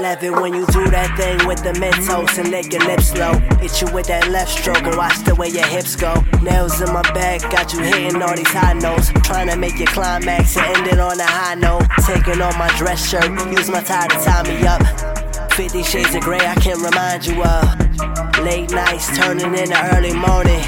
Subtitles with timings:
[0.00, 3.32] love it when you do that thing with the Mentos and lick your lips slow.
[3.60, 6.14] Hit you with that left stroke and watch the way your hips go.
[6.42, 9.10] Nails in my back, got you hitting all these high notes.
[9.24, 11.84] Trying to make your climax and end it on a high note.
[12.06, 15.52] Taking off my dress shirt, use my tie to tie me up.
[15.52, 18.40] 50 shades of gray, I can remind you of.
[18.40, 20.64] Late nights turning into early morning.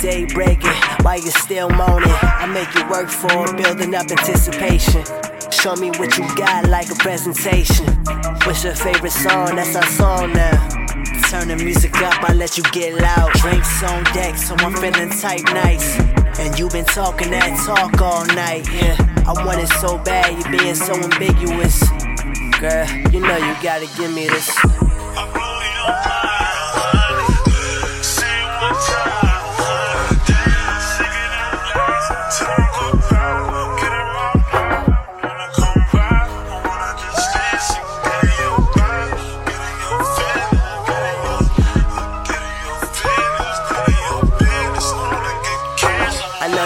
[0.00, 2.14] Day breaking while you're still moaning.
[2.22, 5.02] I make you work for it, building up anticipation.
[5.62, 7.86] Show me what you got like a presentation.
[8.46, 9.56] What's your favorite song?
[9.56, 10.52] That's our song now.
[11.30, 13.32] Turn the music up, I let you get loud.
[13.32, 15.98] Drinks on deck, so I'm feeling tight, nice.
[16.38, 18.96] And you been talking that talk all night, yeah.
[19.26, 21.82] I want it so bad, you being so ambiguous.
[22.60, 24.56] Girl, you know you gotta give me this.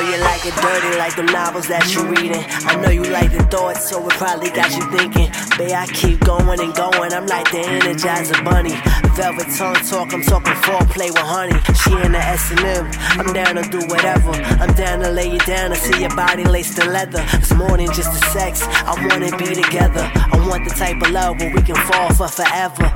[0.02, 2.44] You like it dirty like the novels that you're reading.
[2.66, 5.30] I know you like the thoughts, so it probably got you thinking.
[5.58, 7.12] Babe, I keep going and going.
[7.12, 8.74] I'm like the Energizer Bunny.
[9.14, 11.58] Velvet tongue talk, I'm talking foreplay with honey.
[11.84, 12.88] She in the S&M,
[13.20, 14.32] I'm down to do whatever.
[14.58, 17.22] I'm down to lay you down and see your body laced in leather.
[17.34, 20.10] It's more than just the sex, I wanna be together.
[20.14, 22.88] I want the type of love where we can fall for forever.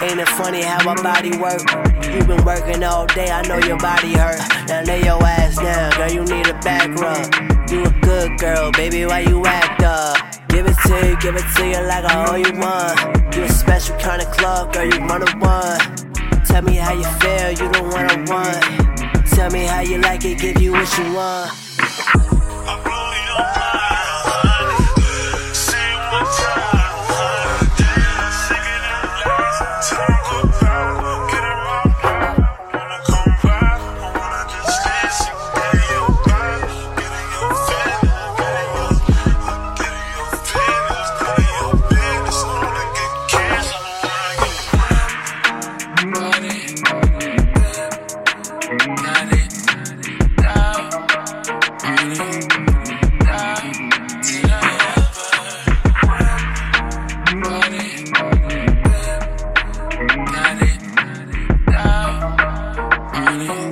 [0.00, 1.91] Ain't it funny how my body work?
[2.12, 4.38] You been working all day, I know your body hurt.
[4.68, 7.70] Now lay your ass down, girl, you need a back rub.
[7.70, 10.18] You a good girl, baby, why you act up?
[10.48, 13.32] Give it to you, give it to you like I owe you one.
[13.34, 15.80] You a special kind of club, girl, you run a one.
[16.44, 18.82] Tell me how you feel, you don't wanna.
[19.34, 22.41] Tell me how you like it, give you what you want.
[57.40, 58.12] Got it.
[60.26, 60.78] Got it.
[61.66, 63.40] Down.
[63.40, 63.71] It.